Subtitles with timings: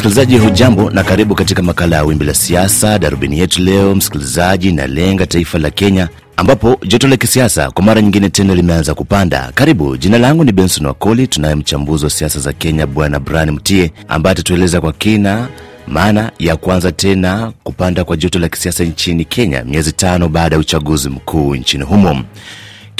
[0.00, 2.98] Msikilizaji hujambo na karibu katika makala ya wimbi la siasa.
[2.98, 8.30] Darubini yetu leo msikilizaji, inalenga taifa la Kenya ambapo joto la kisiasa kwa mara nyingine
[8.30, 9.50] tena limeanza kupanda.
[9.54, 11.26] Karibu, jina langu ni Benson Wakoli.
[11.26, 15.48] Tunaye mchambuzi wa siasa za Kenya Bwana Brian Mtie ambaye atatueleza kwa kina
[15.88, 20.60] maana ya kuanza tena kupanda kwa joto la kisiasa nchini Kenya miezi tano baada ya
[20.60, 22.22] uchaguzi mkuu nchini humo.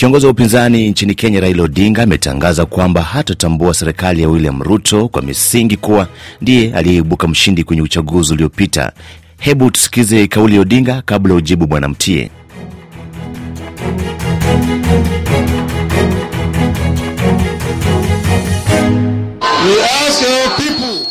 [0.00, 5.22] Kiongozi wa upinzani nchini Kenya Raila Odinga ametangaza kwamba hatatambua serikali ya William Ruto kwa
[5.22, 6.08] misingi kuwa
[6.40, 8.92] ndiye aliyeibuka mshindi kwenye uchaguzi uliopita.
[9.38, 12.30] Hebu tusikize kauli ya Odinga kabla ujibu Bwana Mtie.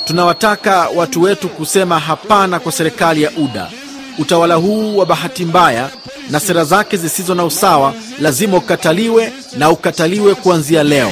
[0.05, 3.67] Tunawataka watu wetu kusema hapana kwa serikali ya UDA.
[4.19, 5.89] Utawala huu wa bahati mbaya
[6.29, 11.11] na sera zake zisizo na usawa lazima ukataliwe na ukataliwe kuanzia leo.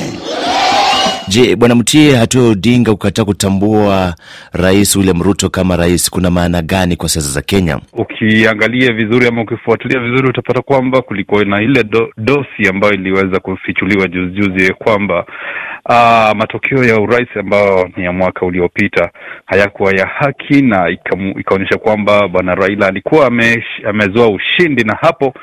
[1.29, 4.15] Je, Bwana Mtie, hatua ya Odinga kukataa kutambua
[4.53, 7.79] Rais William Ruto kama rais kuna maana gani kwa siasa za Kenya?
[7.93, 14.07] Ukiangalia vizuri ama ukifuatilia vizuri utapata kwamba kulikuwa na ile do, dosi ambayo iliweza kufichuliwa
[14.07, 15.25] juzijuzi kwamba
[15.89, 19.09] uh, matokeo ya urais ambayo ni ya mwaka uliopita
[19.45, 20.89] hayakuwa ya haki na
[21.39, 25.33] ikaonyesha kwamba bwana Raila alikuwa ame, amezoa ushindi, na hapo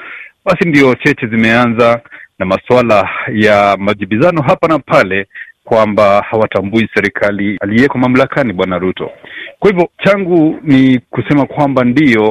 [0.44, 2.00] basi ndio cheche zimeanza
[2.38, 5.26] na masuala ya majibizano hapa na pale
[5.64, 9.10] kwamba hawatambui serikali aliyeko mamlakani bwana Ruto.
[9.58, 12.28] Kwa hivyo changu ni kusema kwamba ndiyo,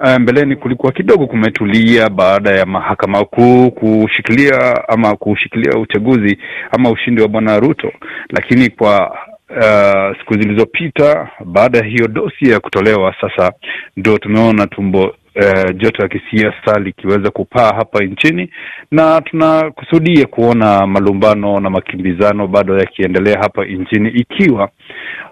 [0.00, 6.38] uh, mbeleni kulikuwa kidogo kumetulia baada ya mahakama kuu kushikilia ama kushikilia uchaguzi
[6.70, 7.92] ama ushindi wa bwana Ruto,
[8.30, 9.10] lakini kwa
[9.50, 13.52] uh, siku zilizopita baada ya hiyo dosi ya kutolewa, sasa
[13.96, 18.50] ndo tumeona tumbo Uh, joto ya kisiasa likiweza kupaa hapa nchini
[18.90, 24.68] na tunakusudia kuona malumbano na makimbizano bado yakiendelea hapa nchini, ikiwa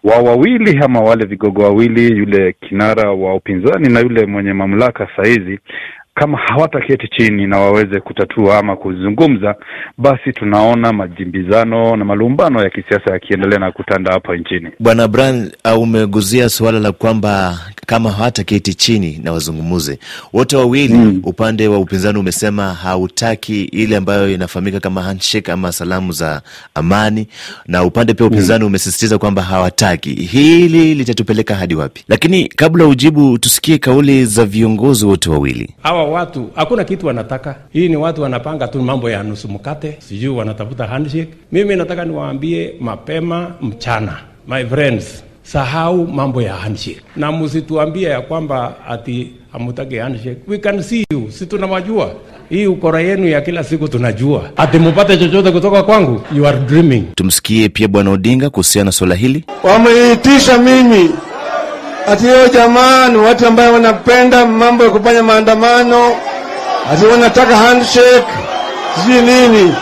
[0.05, 5.59] wa wawili ama wale vigogo wawili, yule kinara wa upinzani na yule mwenye mamlaka sahizi
[6.15, 9.55] kama hawataketi chini na waweze kutatua ama kuzungumza,
[9.99, 14.71] basi tunaona majimbizano na malumbano ya kisiasa yakiendelea na kutanda hapa nchini.
[14.81, 19.99] Bwana Bran, umeguzia suala la kwamba kama hawataketi chini na wazungumuze
[20.33, 21.21] wote wawili mm.
[21.25, 26.43] Upande wa upinzani umesema hautaki ile ambayo inafahamika kama handshake ama salamu za
[26.75, 27.27] amani,
[27.67, 28.67] na upande pia upinzani mm.
[28.67, 30.11] umesisitiza kwamba hawataki.
[30.15, 32.05] Hili litatupeleka hadi wapi?
[32.09, 35.75] Lakini kabla ujibu, tusikie kauli za viongozi wote wawili.
[35.83, 37.57] Hawa watu hakuna kitu wanataka.
[37.73, 41.29] Hii ni watu wanapanga tu mambo ya nusu mkate, sijui wanatafuta handshake.
[41.53, 44.17] Mimi nataka niwaambie mapema mchana,
[44.49, 50.37] my friends, sahau mambo ya handshake na msituambie ya kwamba ati hamutaki handshake.
[50.49, 52.11] We can see you, si tunawajua
[52.51, 54.43] hii ukora yenu ya kila siku tunajua.
[54.57, 57.05] Ati mupate chochote kutoka kwangu, you are dreaming.
[57.15, 59.45] Tumsikie pia Bwana Odinga kuhusiana na swala hili.
[59.63, 61.11] Wameitisha mimi
[62.09, 66.13] ati hiyo jamaa ni watu ambayo wanapenda mambo ya kufanya maandamano,
[66.93, 68.27] ati wanataka handshake
[68.95, 69.75] sijui nini.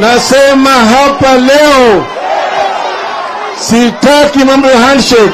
[0.00, 2.04] Nasema hapa leo
[3.58, 5.32] sitaki mambo ya handshake.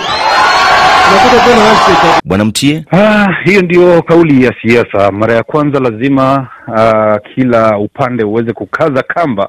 [2.25, 5.13] Bwana Mtie, ah, hiyo ndio kauli ya siasa.
[5.13, 9.49] Mara ya kwanza lazima ah, kila upande uweze kukaza kamba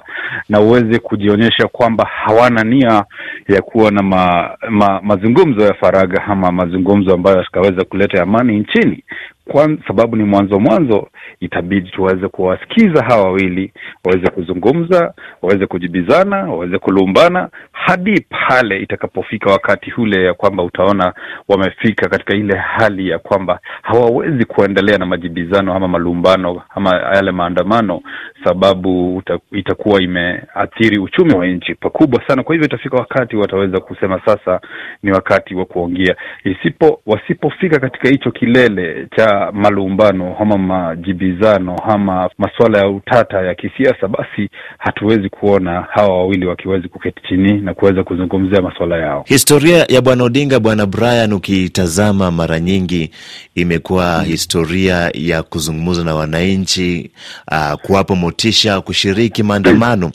[0.49, 3.03] na uweze kujionyesha kwamba hawana nia
[3.47, 9.03] ya kuwa na ma, ma, mazungumzo ya faragha ama mazungumzo ambayo yakaweza kuleta amani nchini.
[9.51, 11.07] Kwa sababu ni mwanzo mwanzo,
[11.39, 13.73] itabidi tuweze kuwasikiza hawa wawili
[14.05, 21.13] waweze kuzungumza, waweze kujibizana, waweze kulumbana hadi pale itakapofika wakati ule ya kwamba utaona
[21.47, 28.01] wamefika katika ile hali ya kwamba hawawezi kuendelea na majibizano ama malumbano ama yale maandamano,
[28.43, 32.43] sababu itakuwa imeathiri uchumi wa nchi pakubwa sana.
[32.43, 34.59] Kwa hivyo itafika wakati wataweza kusema sasa
[35.03, 36.15] ni wakati wa kuongea.
[36.43, 44.07] Isipo wasipofika katika hicho kilele cha malumbano ama majibizano ama masuala ya utata ya kisiasa,
[44.07, 49.23] basi hatuwezi kuona hawa wawili wakiwezi kuketi chini na kuweza kuzungumzia masuala yao.
[49.27, 53.11] Historia ya bwana Odinga, bwana Brian, ukitazama mara nyingi
[53.55, 57.11] imekuwa hmm, historia ya kuzungumza na wananchi,
[57.51, 60.11] uh, kuwapa motisha kushiriki maandamano.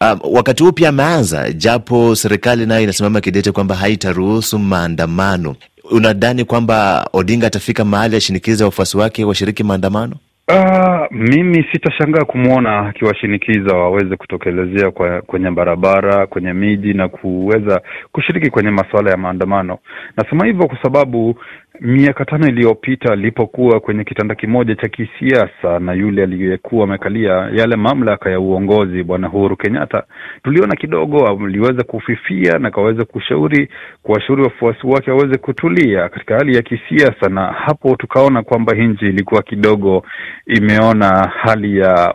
[0.00, 5.56] Uh, wakati huu pia ameanza, japo serikali nayo inasimama kidete kwamba haitaruhusu maandamano.
[5.90, 10.16] Unadhani kwamba Odinga atafika mahali ashinikize wafuasi wake washiriki maandamano?
[10.48, 17.80] Uh, mimi sitashangaa kumwona akiwashinikiza waweze kutokelezea kwa, kwenye barabara, kwenye miji na kuweza
[18.12, 19.78] kushiriki kwenye masuala ya maandamano.
[20.16, 21.34] Nasema hivyo kwa sababu
[21.80, 28.30] miaka tano iliyopita alipokuwa kwenye kitanda kimoja cha kisiasa na yule aliyekuwa amekalia yale mamlaka
[28.30, 30.02] ya uongozi bwana Uhuru Kenyatta,
[30.44, 33.68] tuliona kidogo aliweza kufifia na kaweza kushauri
[34.02, 39.42] kuwashauri wafuasi wake waweze kutulia katika hali ya kisiasa, na hapo tukaona kwamba nchi ilikuwa
[39.42, 40.02] kidogo
[40.46, 42.14] imeona hali ya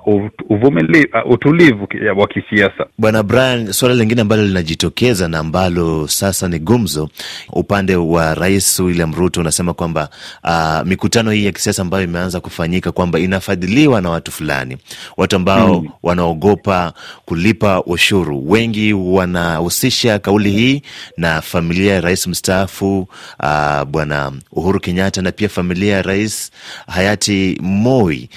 [0.50, 1.88] uvumilivu, utulivu
[2.18, 2.86] wa kisiasa.
[2.98, 7.10] Bwana Brian, suala lingine ambalo linajitokeza na ambalo sasa ni gumzo,
[7.54, 10.10] upande wa Rais William Ruto unasema kwamba
[10.44, 14.78] uh, mikutano hii ya kisiasa ambayo imeanza kufanyika kwamba inafadhiliwa na watu fulani,
[15.18, 16.94] watu ambao mm, wanaogopa
[17.26, 18.52] kulipa ushuru.
[18.52, 20.82] Wengi wanahusisha kauli hii
[21.18, 23.08] na familia ya rais mstaafu
[23.44, 26.52] uh, Bwana Uhuru Kenyatta na pia familia ya rais
[26.88, 28.30] hayati Moi.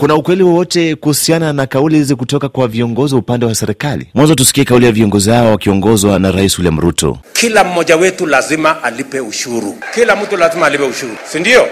[0.00, 4.06] Kuna ukweli wowote kuhusiana na kauli hizi kutoka kwa viongozi wa upande wa serikali?
[4.14, 7.18] Mwanzo tusikie kauli ya viongozi hao wakiongozwa na Rais William Ruto.
[7.32, 11.66] Kila mmoja wetu lazima alipe ushuru, kila mtu lazima alipe ushuru, si ndio?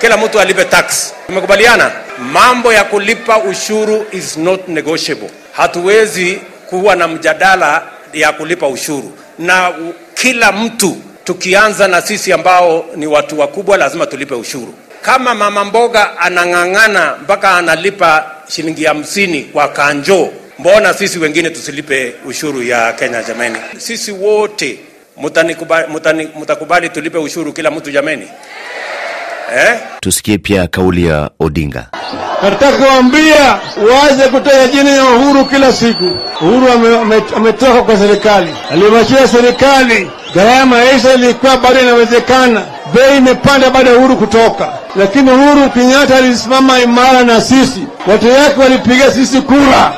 [0.00, 1.14] Kila mtu alipe tax.
[1.26, 1.90] Tumekubaliana
[2.32, 5.30] mambo ya kulipa ushuru is not negotiable.
[5.52, 6.38] Hatuwezi
[6.70, 7.82] kuwa na mjadala
[8.12, 9.72] ya kulipa ushuru, na
[10.14, 14.74] kila mtu, tukianza na sisi ambao ni watu wakubwa, lazima tulipe ushuru.
[15.04, 20.28] Kama mama mboga anang'ang'ana mpaka analipa shilingi hamsini kwa kanjo,
[20.58, 23.22] mbona sisi wengine tusilipe ushuru ya Kenya?
[23.22, 24.78] Jamani, sisi wote
[25.16, 28.28] mutanikubali, mutani, mutakubali tulipe ushuru kila mtu jamani,
[29.56, 29.74] eh?
[30.00, 31.86] Tusikie pia kauli ya Odinga.
[32.42, 33.58] Nataka kuambia
[33.92, 36.04] waze kutaja jina ya Uhuru kila siku.
[36.40, 42.62] Uhuru ametoka ame, ame kwa serikali, alimwachia serikali, gharama ya maisha ilikuwa bado inawezekana,
[42.94, 48.60] bei imepanda baada ya Uhuru kutoka, lakini Uhuru Kenyatta alisimama imara na sisi, watu yake
[48.60, 49.92] walipiga sisi kura.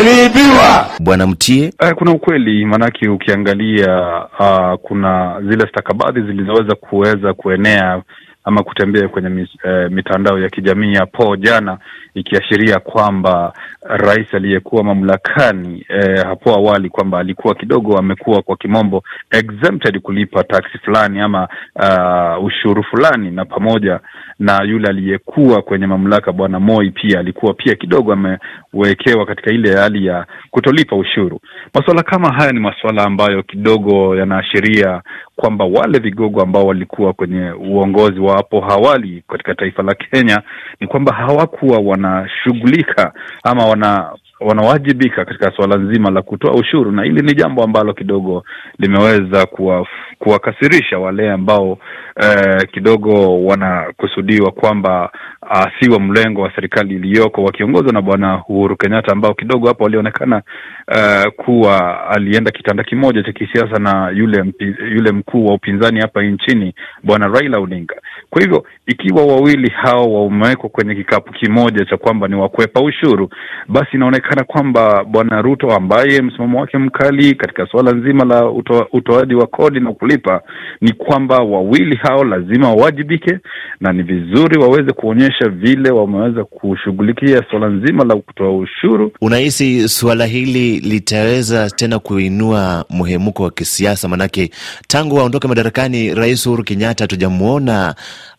[0.00, 0.86] Iliibiwa.
[1.00, 3.98] Bwana Mtie, uh, kuna ukweli maanake, ukiangalia
[4.40, 8.02] uh, kuna zile stakabadhi zilizoweza kuweza kuenea
[8.44, 11.78] ama kutembea kwenye eh, mitandao ya kijamii hapo jana
[12.14, 13.52] ikiashiria kwamba
[13.82, 20.78] rais aliyekuwa mamlakani eh, hapo awali kwamba alikuwa kidogo amekuwa kwa kimombo exempted kulipa taksi
[20.78, 24.00] fulani ama uh, ushuru fulani, na pamoja
[24.38, 30.06] na yule aliyekuwa kwenye mamlaka bwana Moi pia alikuwa pia kidogo amewekewa katika ile hali
[30.06, 31.40] ya kutolipa ushuru.
[31.74, 35.02] Masuala kama haya ni masuala ambayo kidogo yanaashiria
[35.36, 40.42] kwamba wale vigogo ambao walikuwa kwenye uongozi wa hapo awali katika taifa la Kenya
[40.80, 43.12] ni kwamba hawakuwa wanashughulika
[43.44, 44.10] ama wana
[44.40, 48.44] wanawajibika katika suala nzima la kutoa ushuru, na hili ni jambo ambalo kidogo
[48.78, 49.86] limeweza kuwa,
[50.18, 51.78] kuwakasirisha wale ambao
[52.22, 55.12] eh, kidogo wanakusudiwa kwamba
[55.50, 59.84] uh, si wa mlengo wa serikali iliyoko wakiongozwa na bwana Uhuru Kenyatta, ambao kidogo hapo
[59.84, 60.42] walionekana
[60.88, 64.64] uh, kuwa alienda kitanda kimoja cha kisiasa na yule mpi,
[64.94, 67.94] yule mkuu wa upinzani hapa nchini bwana Raila Odinga.
[68.30, 73.28] Kwa hivyo ikiwa wawili hao wamewekwa kwenye kikapu kimoja cha kwamba ni wakwepa ushuru,
[73.68, 79.34] basi inaonekana kwamba bwana Ruto ambaye msimamo wake mkali katika suala nzima la uto, utoaji
[79.34, 80.40] wa kodi na kulipa,
[80.80, 83.38] ni kwamba wawili hao lazima wawajibike,
[83.80, 89.12] na ni vizuri waweze kuonyesha vile wameweza kushughulikia suala nzima la kutoa ushuru.
[89.20, 94.08] Unahisi suala hili litaweza tena kuinua mhemuko wa kisiasa?
[94.08, 94.50] Manake
[94.88, 97.94] tangu aondoke madarakani Rais Uhuru Kenyatta hatujamwona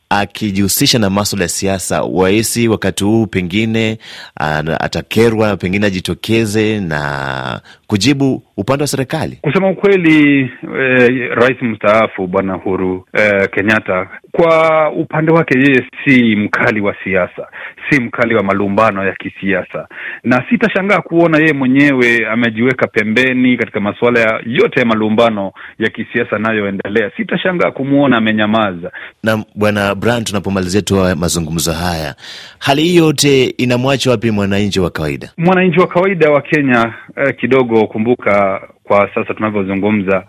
[0.10, 2.04] akijihusisha na maswala ya siasa.
[2.04, 3.98] Wahisi wakati huu pengine
[4.80, 9.38] atakerwa, pengine ajitokeze na kujibu upande wa serikali.
[9.42, 10.40] Kusema ukweli,
[10.80, 17.48] eh, rais mstaafu bwana Uhuru eh, Kenyatta kwa upande wake yeye si mkali wa siasa,
[17.90, 19.88] si mkali wa malumbano ya kisiasa,
[20.24, 26.36] na sitashangaa kuona yeye mwenyewe amejiweka pembeni katika masuala ya yote ya malumbano ya kisiasa
[26.36, 27.12] anayoendelea.
[27.18, 28.92] Sitashangaa kumwona amenyamaza.
[29.24, 32.16] Na bwana Brand, tunapomalizia tu mazungumzo haya,
[32.60, 35.30] hali hii yote inamwacha wapi mwananchi wa kawaida?
[35.38, 40.24] Mwananchi wa kawaida wa Kenya eh, kidogo kumbuka, kwa sasa tunavyozungumza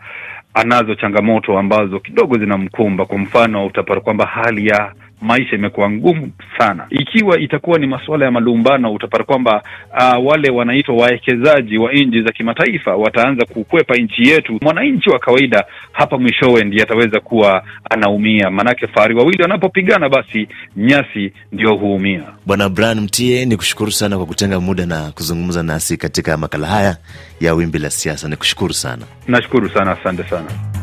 [0.54, 3.04] anazo changamoto ambazo kidogo zinamkumba.
[3.06, 4.92] Kwa mfano, utapata kwamba hali ya
[5.26, 6.86] maisha imekuwa ngumu sana.
[6.90, 9.62] Ikiwa itakuwa ni masuala ya malumbano, utapata kwamba
[10.00, 14.58] uh, wale wanaitwa wawekezaji wa nchi za kimataifa wataanza kukwepa nchi yetu.
[14.62, 21.32] Mwananchi wa kawaida hapa mwishowe ndiye ataweza kuwa anaumia, maanake fahari wawili wanapopigana, basi nyasi
[21.52, 22.22] ndio huumia.
[22.46, 26.96] Bwana Brian Mtie, ni kushukuru sana kwa kutenga muda na kuzungumza nasi katika makala haya
[27.40, 28.28] ya Wimbi la Siasa.
[28.28, 29.02] Ni kushukuru sana.
[29.28, 30.75] Nashukuru sana, asante sana.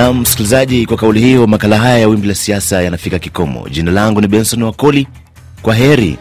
[0.00, 3.68] Na msikilizaji, kwa kauli hiyo, makala haya ya Wimbi la Siasa yanafika kikomo.
[3.68, 5.06] Jina langu ni Benson Wakoli.
[5.62, 6.18] Kwa heri.